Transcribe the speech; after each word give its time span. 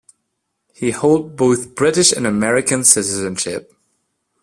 He 0.73 0.89
holds 0.89 1.35
both 1.35 1.75
British 1.75 2.11
and 2.11 2.25
American 2.25 2.83
citizenship. 2.83 3.71